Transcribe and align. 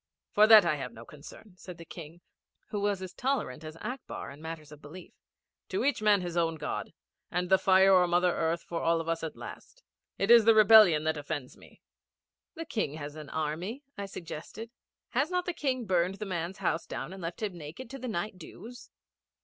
'For 0.31 0.47
that 0.47 0.65
I 0.65 0.77
have 0.77 0.93
no 0.93 1.05
concern,' 1.05 1.53
said 1.57 1.77
the 1.77 1.85
King, 1.85 2.21
who 2.69 2.79
was 2.81 3.03
as 3.03 3.13
tolerant 3.13 3.63
as 3.63 3.77
Akbar 3.81 4.31
in 4.31 4.41
matters 4.41 4.71
of 4.71 4.81
belief. 4.81 5.13
'To 5.69 5.85
each 5.85 6.01
man 6.01 6.21
his 6.21 6.35
own 6.35 6.55
God 6.55 6.91
and 7.29 7.51
the 7.51 7.59
fire 7.59 7.93
or 7.93 8.07
Mother 8.07 8.31
Earth 8.33 8.63
for 8.63 8.81
us 8.83 9.23
all 9.23 9.27
at 9.29 9.35
last. 9.35 9.83
It 10.17 10.31
is 10.31 10.45
the 10.45 10.55
rebellion 10.55 11.03
that 11.03 11.17
offends 11.17 11.55
me.' 11.55 11.81
'The 12.55 12.65
King 12.65 12.93
has 12.95 13.15
an 13.15 13.29
army,' 13.29 13.83
I 13.95 14.07
suggested. 14.07 14.71
'Has 15.09 15.29
not 15.29 15.45
the 15.45 15.53
King 15.53 15.85
burned 15.85 16.15
the 16.15 16.25
man's 16.25 16.57
house 16.57 16.87
and 16.91 17.21
left 17.21 17.43
him 17.43 17.55
naked 17.55 17.87
to 17.91 17.99
the 17.99 18.07
night 18.07 18.39
dews?' 18.39 18.89